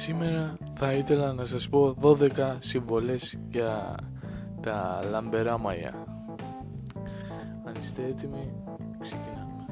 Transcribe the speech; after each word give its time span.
Σήμερα 0.00 0.58
θα 0.74 0.92
ήθελα 0.92 1.32
να 1.32 1.44
σας 1.44 1.68
πω 1.68 1.96
12 2.00 2.56
συμβολές 2.60 3.38
για 3.50 3.96
τα 4.62 5.04
λαμπερά 5.04 5.58
μαλλιά. 5.58 6.04
Αν 7.64 7.74
είστε 7.80 8.04
έτοιμοι, 8.04 8.52
ξεκινάμε. 9.00 9.66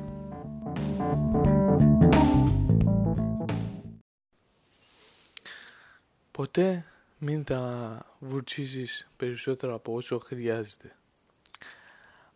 Ποτέ 6.30 6.84
μην 7.18 7.44
τα 7.44 8.02
βουρτσίζεις 8.18 9.08
περισσότερο 9.16 9.74
από 9.74 9.94
όσο 9.94 10.18
χρειάζεται. 10.18 10.96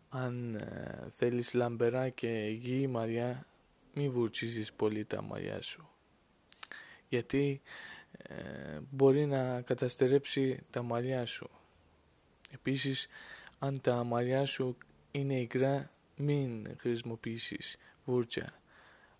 Αν 0.09 0.55
ε, 0.55 1.07
θέλεις 1.09 1.53
λαμπερά 1.53 2.09
και 2.09 2.27
υγιή 2.27 2.87
μαλλιά, 2.91 3.45
μην 3.93 4.11
βουρτσίζεις 4.11 4.73
πολύ 4.73 5.05
τα 5.05 5.21
μαλλιά 5.21 5.61
σου. 5.61 5.87
Γιατί 7.13 7.61
ε, 8.11 8.35
μπορεί 8.89 9.25
να 9.25 9.61
καταστερέψει 9.61 10.63
τα 10.69 10.81
μαλλιά 10.81 11.25
σου. 11.25 11.49
Επίσης, 12.51 13.07
αν 13.59 13.81
τα 13.81 14.03
μαλλιά 14.03 14.45
σου 14.45 14.77
είναι 15.11 15.33
υγρά, 15.39 15.91
μην 16.15 16.75
χρησιμοποιήσεις 16.79 17.77
βούρτσα. 18.05 18.45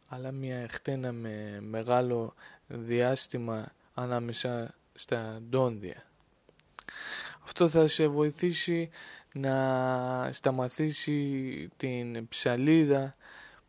Αλλά 0.08 0.32
μια 0.32 0.68
χτένα 0.70 1.12
με 1.12 1.60
μεγάλο 1.62 2.34
διάστημα 2.68 3.72
ανάμεσα 3.94 4.76
στα 4.94 5.42
ντόνδια. 5.50 6.06
Αυτό 7.44 7.70
θα 7.70 7.88
σε 7.88 8.08
βοηθήσει 8.08 8.90
να 9.34 10.30
σταματήσει 10.32 11.70
την 11.78 12.28
ψαλίδα 12.28 13.16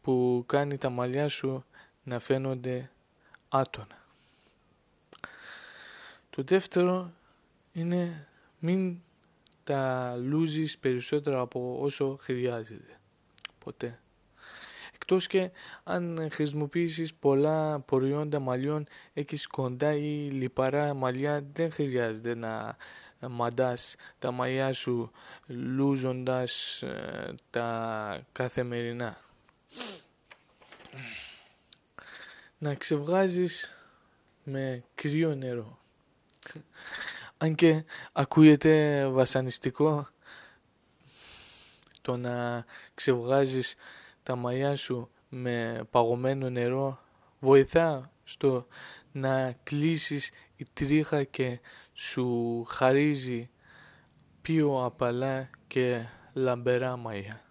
που 0.02 0.44
κάνει 0.46 0.78
τα 0.78 0.90
μαλλιά 0.90 1.28
σου 1.28 1.64
να 2.02 2.18
φαίνονται 2.18 2.90
άτονα. 3.48 4.03
Το 6.36 6.42
δεύτερο 6.42 7.12
είναι 7.72 8.28
μην 8.58 8.98
τα 9.64 10.14
λούζεις 10.16 10.78
περισσότερο 10.78 11.40
από 11.40 11.78
όσο 11.80 12.16
χρειάζεται. 12.20 12.98
Ποτέ. 13.58 14.00
Εκτός 14.94 15.26
και 15.26 15.50
αν 15.84 16.28
χρησιμοποιήσεις 16.30 17.14
πολλά 17.14 17.80
προϊόντα 17.80 18.38
μαλλιών, 18.38 18.86
έχεις 19.12 19.46
κοντά 19.46 19.94
ή 19.94 20.28
λιπαρά 20.30 20.94
μαλλιά, 20.94 21.46
δεν 21.52 21.70
χρειάζεται 21.70 22.34
να 22.34 22.76
μαντάς 23.28 23.96
τα 24.18 24.30
μαλλιά 24.30 24.72
σου 24.72 25.10
λούζοντας 25.46 26.82
ε, 26.82 27.34
τα 27.50 28.26
καθημερινά. 28.32 29.18
Να 32.58 32.74
ξεβγάζεις 32.74 33.76
με 34.44 34.84
κρύο 34.94 35.34
νερό. 35.34 35.82
Αν 37.38 37.54
και 37.54 37.84
ακούγεται 38.12 39.06
βασανιστικό 39.08 40.08
το 42.02 42.16
να 42.16 42.64
ξεβγάζεις 42.94 43.74
τα 44.22 44.36
μαλλιά 44.36 44.76
σου 44.76 45.10
με 45.28 45.80
παγωμένο 45.90 46.50
νερό 46.50 47.00
βοηθά 47.38 48.12
στο 48.24 48.66
να 49.12 49.52
κλείσεις 49.62 50.30
η 50.56 50.66
τρίχα 50.72 51.24
και 51.24 51.60
σου 51.92 52.64
χαρίζει 52.64 53.50
πιο 54.42 54.84
απαλά 54.84 55.50
και 55.66 56.04
λαμπερά 56.32 56.96
μαλλιά. 56.96 57.42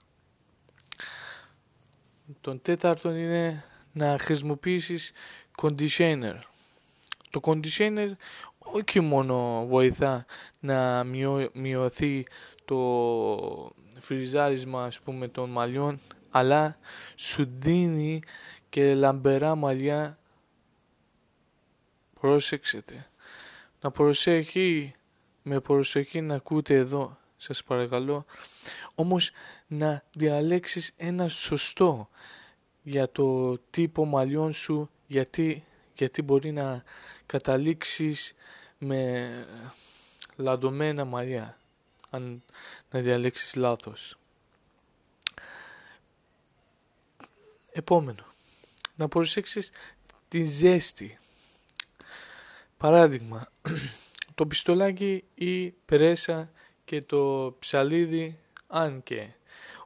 Τον 2.42 2.62
τέταρτο 2.62 3.16
είναι 3.16 3.64
να 3.92 4.18
χρησιμοποιήσεις 4.20 5.12
conditioner. 5.62 6.40
Το 7.34 7.40
conditioner 7.44 8.12
όχι 8.58 9.00
μόνο 9.00 9.66
βοηθά 9.68 10.26
να 10.60 11.04
μειωθεί 11.54 12.26
το 12.66 13.72
φριζάρισμα 13.98 14.84
ας 14.84 15.00
πούμε 15.00 15.28
των 15.28 15.50
μαλλιών 15.50 16.00
αλλά 16.30 16.78
σου 17.16 17.50
δίνει 17.60 18.22
και 18.70 18.94
λαμπερά 18.94 19.56
μαλλιά. 19.56 20.18
Πρόσεξετε. 22.20 23.08
Να 23.82 23.92
προσέχει 23.92 24.96
με 25.44 25.60
προσοχή 25.60 26.22
να 26.22 26.36
ακούτε 26.36 26.76
εδώ 26.76 27.18
σας 27.38 27.64
παρακαλώ 27.64 28.26
όμως 28.96 29.32
να 29.68 30.04
διαλέξεις 30.14 30.94
ένα 30.98 31.28
σωστό 31.28 32.10
για 32.84 33.12
το 33.12 33.58
τύπο 33.58 34.06
μαλλιών 34.06 34.54
σου 34.54 34.90
γιατί, 35.08 35.64
γιατί 35.96 36.22
μπορεί 36.22 36.52
να 36.52 36.84
καταλήξεις 37.26 38.34
με 38.78 39.30
λαντωμένα 40.36 41.06
μαλλιά 41.06 41.58
αν 42.10 42.44
να 42.92 43.00
διαλέξεις 43.00 43.56
λάθος. 43.56 44.18
Επόμενο, 47.72 48.26
να 48.96 49.08
προσέξεις 49.08 49.72
τη 50.28 50.44
ζέστη. 50.44 51.20
Παράδειγμα, 52.78 53.48
το 54.36 54.46
πιστολάκι 54.46 55.24
ή 55.36 55.70
πρέσα 55.70 56.52
και 56.86 57.02
το 57.02 57.56
ψαλίδι, 57.60 58.40
αν 58.68 59.04
και 59.04 59.30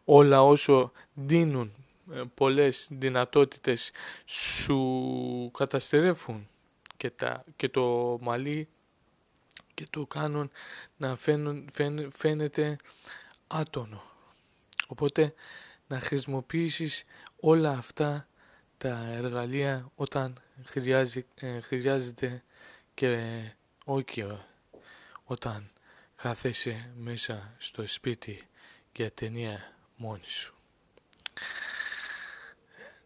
όλα 0.06 0.44
όσο 0.44 0.91
δίνουν 1.13 1.72
ε, 1.78 1.87
πολλές 2.34 2.88
δυνατότητες 2.91 3.91
σου 4.25 5.51
καταστερεύουν 5.53 6.50
και, 6.97 7.09
τα, 7.09 7.44
και 7.56 7.69
το 7.69 8.18
μαλλί 8.22 8.68
και 9.73 9.88
το 9.90 10.06
κάνουν 10.06 10.51
να 10.97 11.16
φαίνουν, 11.16 11.69
φαίνεται 12.12 12.78
άτονο. 13.47 14.03
Οπότε 14.88 15.34
να 15.88 16.00
χρησιμοποιήσεις 16.00 17.03
όλα 17.40 17.72
αυτά 17.72 18.28
τα 18.78 19.07
εργαλεία 19.12 19.91
όταν 19.95 20.41
ε, 21.35 21.59
χρειάζεται 21.62 22.44
και 22.94 23.41
όχι 23.85 24.25
όταν 25.24 25.72
κάθεσαι 26.16 26.91
μέσα 26.95 27.53
στο 27.57 27.88
σπίτι 27.88 28.47
για 28.94 29.12
ταινία 29.12 29.74
μόνη 29.95 30.25
σου. 30.25 30.56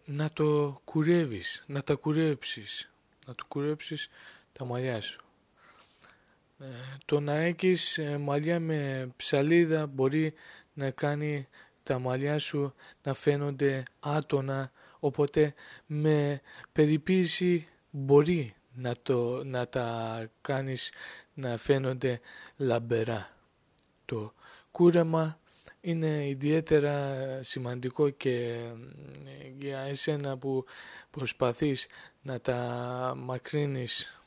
Να 0.06 0.32
το 0.32 0.82
κουρεύεις, 0.84 1.64
να 1.68 1.84
τα 1.84 1.96
κουρέψεις, 1.96 2.92
να 3.28 3.36
το 3.36 3.46
κουρέψεις 3.48 4.10
τα 4.54 4.66
μαλλιά 4.66 5.02
σου. 5.02 5.24
Ε, 6.60 6.66
το 7.06 7.20
να 7.20 7.34
έχεις 7.34 7.98
ε, 7.98 8.18
μαλλιά 8.18 8.60
με 8.60 9.10
ψαλίδα 9.16 9.88
μπορεί 9.88 10.34
να 10.74 10.92
κάνει 10.92 11.48
τα 11.84 12.00
μαλλιά 12.00 12.40
σου 12.40 12.74
να 13.04 13.14
φαίνονται 13.14 13.84
άτονα 14.00 14.72
οπότε 15.00 15.54
με 15.86 16.42
περιποίηση 16.72 17.68
μπορεί 17.90 18.56
να, 18.74 18.96
το, 19.04 19.44
να 19.44 19.68
τα 19.68 20.28
κάνεις 20.42 20.92
να 21.34 21.58
φαίνονται 21.58 22.20
λαμπερά. 22.58 23.30
Το 24.06 24.34
κούρεμα 24.72 25.40
είναι 25.82 26.28
ιδιαίτερα 26.28 27.18
σημαντικό 27.44 28.10
και 28.10 28.46
ε, 29.26 29.48
για 29.60 29.80
εσένα 29.80 30.38
που 30.38 30.66
προσπαθείς 31.12 31.88
να 32.22 32.42
τα 32.42 33.14
μακρύνεις 33.18 34.22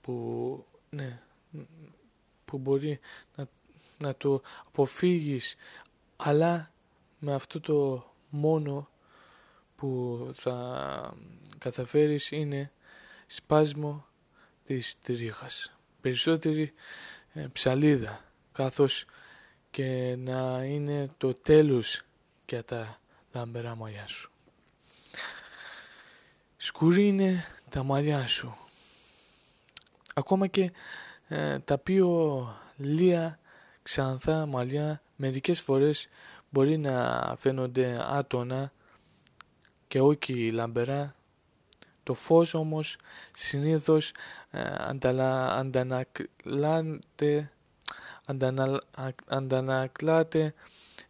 που 0.00 0.66
ναι, 0.90 1.20
που 2.44 2.58
μπορεί 2.58 3.00
να, 3.36 3.48
να 3.98 4.14
το 4.14 4.42
αποφύγεις 4.66 5.56
αλλά 6.16 6.72
με 7.18 7.34
αυτό 7.34 7.60
το 7.60 8.10
μόνο 8.28 8.88
που 9.76 10.28
θα 10.32 11.16
καταφέρεις 11.58 12.30
είναι 12.30 12.72
σπάσμο 13.26 14.06
της 14.64 14.98
τρίχας. 15.00 15.76
Περισσότερη 16.00 16.72
ε, 17.32 17.46
ψαλίδα 17.52 18.24
καθώς 18.52 19.04
και 19.70 20.16
να 20.18 20.64
είναι 20.64 21.10
το 21.18 21.34
τέλος 21.34 22.02
για 22.46 22.64
τα 22.64 23.00
λαμπερά 23.32 23.74
μαλλιά 23.74 24.06
σου. 24.06 24.30
Σκουρί 26.56 27.06
είναι 27.06 27.44
τα 27.68 27.82
μαλλιά 27.82 28.26
σου 28.26 28.56
ακόμα 30.20 30.46
και 30.46 30.72
ε, 31.28 31.58
τα 31.58 31.78
πιο 31.78 32.08
λία 32.76 33.38
ξανθά 33.82 34.46
μαλλιά 34.46 35.02
μερικές 35.16 35.60
φορές 35.60 36.08
μπορεί 36.50 36.78
να 36.78 37.34
φαίνονται 37.38 37.98
άτονα 38.08 38.72
και 39.88 40.00
όχι 40.00 40.50
λαμπερά. 40.50 41.14
Το 42.02 42.14
φως 42.14 42.54
όμως 42.54 42.96
συνήθως 43.32 44.12
ε, 44.50 44.62
αντανακλάται, 45.58 47.52
αντανακλάται 49.26 50.54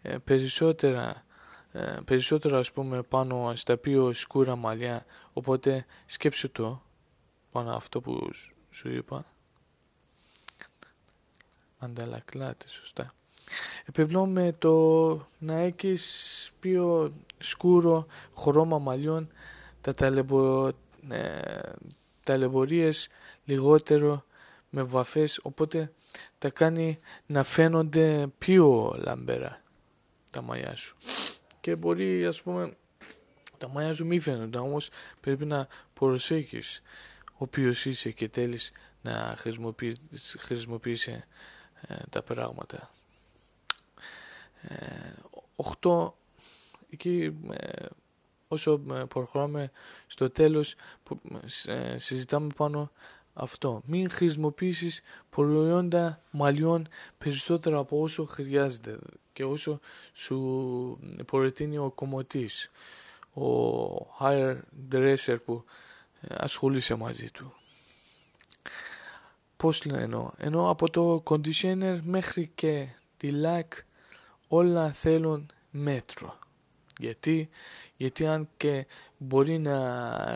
ε, 0.02 0.16
περισσότερα 0.24 1.24
ε, 1.72 1.96
περισσότερο 2.04 2.58
ας 2.58 2.72
πούμε 2.72 3.02
πάνω 3.02 3.52
στα 3.54 3.76
πιο 3.76 4.12
σκούρα 4.12 4.56
μαλλιά 4.56 5.04
οπότε 5.32 5.86
σκέψου 6.06 6.50
το 6.50 6.82
πάνω 7.50 7.72
αυτό 7.72 8.00
που 8.00 8.30
σου 8.70 8.88
είπα. 8.88 9.24
Ανταλακλάτε, 11.78 12.68
σωστά. 12.68 13.14
Επιπλέον 13.84 14.30
με 14.30 14.52
το 14.58 14.74
να 15.38 15.54
έχεις 15.54 16.50
πιο 16.60 17.12
σκούρο 17.38 18.06
χρώμα 18.36 18.78
μαλλιών, 18.78 19.28
τα 19.80 19.94
ταλαιπω, 19.94 20.70
ε, 21.08 21.72
λιγότερο 23.44 24.24
με 24.70 24.82
βαφές, 24.82 25.40
οπότε 25.42 25.92
τα 26.38 26.50
κάνει 26.50 26.98
να 27.26 27.42
φαίνονται 27.42 28.26
πιο 28.38 28.94
λαμπερά 28.98 29.62
τα 30.30 30.42
μαλλιά 30.42 30.76
σου. 30.76 30.96
Και 31.60 31.76
μπορεί 31.76 32.26
ας 32.26 32.42
πούμε 32.42 32.76
τα 33.58 33.68
μαλλιά 33.68 33.94
σου 33.94 34.06
μη 34.06 34.20
φαίνονται, 34.20 34.58
όμως 34.58 34.88
πρέπει 35.20 35.44
να 35.44 35.66
προσέχεις 35.92 36.82
ο 37.26 37.36
οποίος 37.36 37.84
είσαι 37.84 38.10
και 38.10 38.28
τέλεις 38.28 38.72
να 39.02 39.34
χρησιμοποιείς, 40.38 41.06
ε, 41.06 41.24
τα 42.10 42.22
πράγματα. 42.22 42.90
Ε, 44.62 45.12
οχτώ, 45.56 46.16
εκεί 46.90 47.36
ε, 47.50 47.86
όσο 48.48 48.78
προχωράμε 49.08 49.70
στο 50.06 50.30
τέλος 50.30 50.74
ε, 51.64 51.98
συζητάμε 51.98 52.48
πάνω 52.56 52.90
αυτό. 53.32 53.82
Μην 53.84 54.10
χρησιμοποιήσεις 54.10 55.00
προϊόντα 55.30 56.22
μαλλιών 56.30 56.88
περισσότερα 57.18 57.78
από 57.78 58.00
όσο 58.00 58.24
χρειάζεται 58.24 58.98
και 59.32 59.44
όσο 59.44 59.80
σου 60.12 60.98
προτείνει 61.26 61.78
ο 61.78 61.92
κομμωτής, 61.94 62.70
ο 63.34 63.46
higher 64.20 64.56
dresser 64.92 65.36
που 65.44 65.64
ε, 66.20 66.34
ασχολείσαι 66.38 66.94
μαζί 66.94 67.30
του. 67.30 67.52
Πώς 69.56 69.80
εννοώ; 69.84 70.30
Ενώ 70.36 70.70
από 70.70 70.90
το 70.90 71.22
conditioner 71.24 72.00
μέχρι 72.02 72.50
και 72.54 72.88
τη 73.16 73.30
lac 73.44 73.66
όλα 74.48 74.92
θέλουν 74.92 75.50
μέτρο. 75.70 76.38
Γιατί, 76.98 77.48
γιατί 77.96 78.26
αν 78.26 78.48
και 78.56 78.86
μπορεί 79.18 79.58
να 79.58 79.76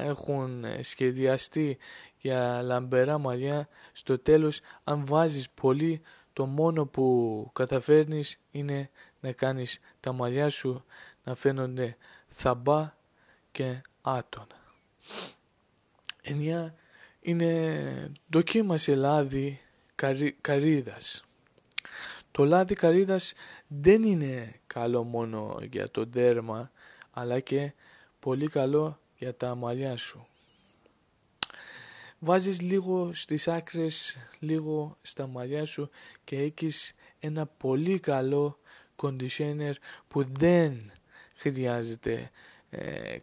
έχουν 0.02 0.64
σχεδιαστεί 0.81 1.79
για 2.25 2.62
λαμπερά 2.62 3.19
μαλλιά, 3.19 3.69
στο 3.93 4.19
τέλος 4.19 4.61
αν 4.85 5.06
βάζεις 5.06 5.50
πολύ 5.50 6.00
το 6.32 6.47
μόνο 6.47 6.87
που 6.87 7.50
καταφέρνεις 7.53 8.41
είναι 8.50 8.91
να 9.21 9.32
κάνεις 9.32 9.81
τα 10.00 10.12
μαλλιά 10.12 10.49
σου 10.49 10.85
να 11.25 11.35
φαίνονται 11.35 11.97
θαμπά 12.26 12.94
και 13.53 13.81
άτονα. 14.03 14.75
Εννιά 16.23 16.75
είναι 17.21 18.12
δοκίμασε 18.27 18.94
λάδι 18.94 19.61
καρύ, 19.94 20.32
καρύδας. 20.41 21.25
Το 22.31 22.44
λάδι 22.44 22.75
καρύδας 22.75 23.32
δεν 23.67 24.03
είναι 24.03 24.61
καλό 24.67 25.03
μόνο 25.03 25.59
για 25.70 25.91
το 25.91 26.05
δέρμα 26.05 26.70
αλλά 27.11 27.41
και 27.41 27.73
πολύ 28.20 28.49
καλό 28.49 28.99
για 29.17 29.35
τα 29.37 29.55
μαλλιά 29.55 29.97
σου. 29.97 30.27
Βάζεις 32.26 32.61
λίγο 32.61 33.15
στις 33.15 33.49
άκρες, 33.49 34.19
λίγο 34.38 34.99
στα 35.03 35.26
μαλλιά 35.26 35.65
σου 35.65 35.91
και 36.25 36.38
έχεις 36.38 36.94
ένα 37.19 37.47
πολύ 37.47 37.99
καλό 38.00 38.59
conditioner 38.97 39.73
που 40.09 40.25
δεν 40.32 40.93
χρειάζεται 41.35 42.31
ε, 42.71 43.17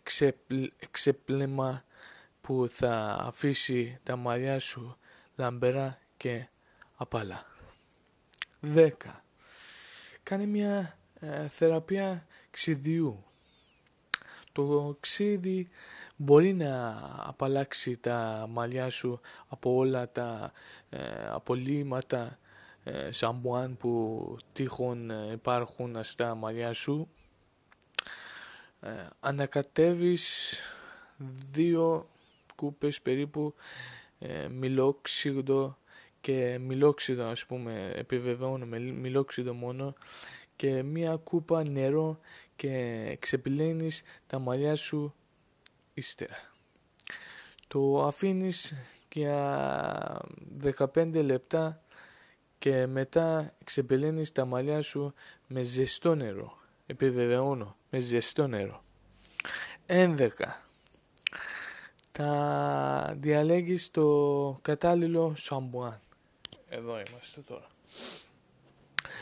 ξεπλέμα 0.92 1.84
που 2.42 2.68
θα 2.72 3.18
αφήσει 3.20 4.00
τα 4.04 4.16
μαλλιά 4.16 4.60
σου 4.60 4.98
λαμπερά 5.36 6.00
και 6.18 6.48
απαλά. 6.96 7.46
10. 8.76 8.92
Κάνε 10.24 10.46
μια 10.46 10.98
ε, 11.20 11.48
θεραπεία 11.48 12.28
ξυδιού. 12.52 13.24
Το 14.52 14.98
ξύδι 15.00 15.70
μπορεί 16.16 16.54
να 16.54 17.00
απαλλάξει 17.18 17.98
τα 17.98 18.46
μαλλιά 18.50 18.90
σου 18.90 19.20
από 19.48 19.76
όλα 19.76 20.12
τα 20.12 20.52
ε, 20.90 21.00
απολύματα 21.30 22.40
ε, 22.84 23.12
σαμπουάν 23.12 23.78
που 23.78 24.38
τύχουν 24.52 25.10
ε, 25.10 25.32
υπάρχουν 25.32 26.04
στα 26.04 26.36
μαλλιά 26.36 26.74
σου. 26.74 27.10
Ε, 28.80 28.90
ανακατεύεις 29.20 30.56
δύο 31.52 32.10
κούπες 32.56 33.02
περίπου 33.02 33.54
ε, 34.20 34.48
μιλόξιδο 34.48 35.78
και 36.22 36.58
μιλόξιδο 36.60 37.24
ας 37.26 37.46
πούμε 37.46 37.92
επιβεβαιώνω 37.96 38.66
με 38.66 38.80
μιλόξιδο 38.80 39.54
μόνο 39.54 39.94
και 40.56 40.84
μία 40.84 41.16
κούπα 41.16 41.70
νερό 41.70 42.20
και 42.62 43.18
ξεπλένεις 43.20 44.04
τα 44.28 44.40
μαλλιά 44.40 44.76
σου 44.76 45.14
ύστερα. 45.94 46.38
Το 47.68 48.06
αφήνεις 48.06 48.76
για 49.14 50.22
15 50.94 51.24
λεπτά 51.24 51.84
και 52.60 52.88
μετά 52.88 53.54
ξεπλένεις 53.64 54.32
τα 54.32 54.46
μαλλιά 54.46 54.82
σου 54.82 55.14
με 55.48 55.62
ζεστό 55.62 56.16
νερό. 56.16 56.58
Επιβεβαιώνω, 56.86 57.76
με 57.90 58.00
ζεστό 58.00 58.48
νερό. 58.48 58.84
11 59.86 60.28
τα 62.12 63.14
διαλέγεις 63.18 63.92
το 63.92 64.60
κατάλληλο 64.62 65.34
σαμπουάν. 65.36 66.00
Εδώ 66.70 67.00
είμαστε 67.00 67.42
τώρα. 67.42 67.68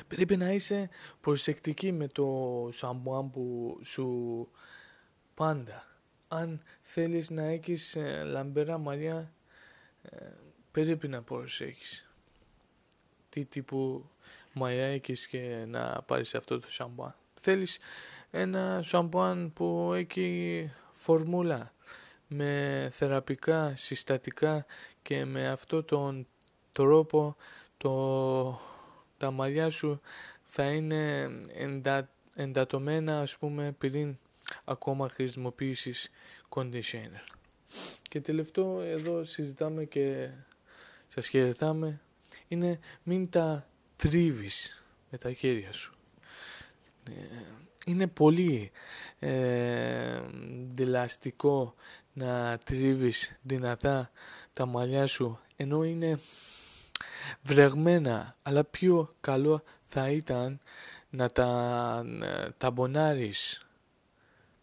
Πρέπει 0.10 0.38
να 0.38 0.52
είσαι 0.52 0.90
προσεκτική 1.22 1.92
με 1.92 2.08
το 2.08 2.70
σαμπουάν 2.72 3.30
που 3.30 3.78
σου 3.84 4.48
πάντα. 5.34 5.88
Αν 6.28 6.62
θέλεις 6.82 7.30
να 7.30 7.44
έχεις 7.44 7.96
ε, 7.96 8.24
λαμπερά 8.24 8.78
μαλλιά, 8.78 9.34
ε, 10.02 10.26
πρέπει 10.72 11.08
να 11.08 11.22
προσέχεις. 11.22 12.10
Τι 13.30 13.46
τύπου 13.46 14.10
μαλλιά 14.54 14.86
έχεις 14.86 15.28
και 15.28 15.66
να 15.68 16.02
πάρεις 16.06 16.36
αυτό 16.36 16.60
το 16.60 16.72
σαμπουάν. 16.72 17.16
Θέλεις 17.34 17.80
ένα 18.32 18.82
σαμπουάν 18.84 19.54
που 19.54 19.94
έχει 19.94 20.72
φορμούλα 20.92 21.74
με 22.28 22.88
θεραπικά 22.92 23.76
συστατικά 23.76 24.66
και 25.02 25.26
με 25.26 25.48
αυτό 25.48 25.84
τον 25.84 26.28
τρόπο 26.72 27.36
το, 27.78 28.60
τα 29.20 29.32
μαλλιά 29.32 29.70
σου 29.70 30.02
θα 30.44 30.72
είναι 30.72 31.30
εντα, 31.54 32.10
εντατωμένα 32.36 33.20
ας 33.22 33.38
πούμε 33.38 33.72
πριν 33.78 34.18
ακόμα 34.66 35.10
χρησιμοποιήσεις 35.10 36.10
conditioner. 36.50 37.24
Και 38.10 38.22
τελευταίο 38.22 38.82
εδώ 38.82 39.24
συζητάμε 39.24 39.86
και 39.86 40.30
σας 41.08 41.28
χαιρετάμε 41.28 42.02
είναι 42.48 42.80
μην 43.04 43.30
τα 43.30 43.68
τρίβεις 43.96 44.84
με 45.10 45.18
τα 45.18 45.34
χέρια 45.34 45.72
σου. 45.72 45.94
Ε, 47.10 47.12
είναι 47.86 48.08
πολύ 48.08 48.72
ε, 49.20 50.22
δηλαστικό 50.70 51.76
να 52.14 52.58
τρίβεις 52.58 53.40
δυνατά 53.42 54.12
τα 54.54 54.66
μαλλιά 54.66 55.08
σου 55.08 55.40
ενώ 55.56 55.84
είναι 55.84 56.20
βρεγμένα 57.42 58.38
αλλά 58.42 58.64
πιο 58.64 59.16
καλό 59.22 59.64
θα 59.86 60.10
ήταν 60.10 60.60
να 61.10 61.30
τα 61.30 62.04
ταμπονάρεις 62.58 63.62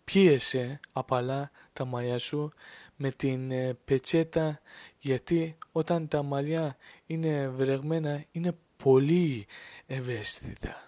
πίεσε 0.05 0.81
απαλά 0.93 1.51
τα 1.73 1.85
μαλλιά 1.85 2.19
σου 2.19 2.53
με 2.97 3.11
την 3.11 3.51
ε, 3.51 3.75
πετσέτα 3.85 4.61
γιατί 4.99 5.59
όταν 5.73 6.09
τα 6.09 6.23
μαλλιά 6.23 6.77
είναι 7.07 7.49
βρεγμένα 7.49 8.25
είναι 8.31 8.57
πολύ 8.77 9.47
ευαίσθητα 9.87 10.87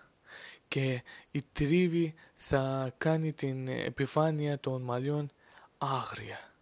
και 0.69 1.03
η 1.31 1.43
τρίβη 1.53 2.15
θα 2.35 2.93
κάνει 2.99 3.33
την 3.33 3.69
επιφάνεια 3.69 4.59
των 4.59 4.83
μαλλιών 4.83 5.31
άγρια. 5.79 6.53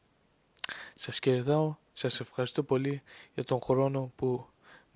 Σας 0.94 1.18
κερδάω, 1.18 1.76
σας 1.92 2.20
ευχαριστώ 2.20 2.62
πολύ 2.62 3.02
για 3.34 3.44
τον 3.44 3.60
χρόνο 3.60 4.12
που 4.16 4.46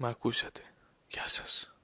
με 0.01 0.09
ακούσατε. 0.09 0.61
Γεια 1.09 1.29
σας. 1.29 1.75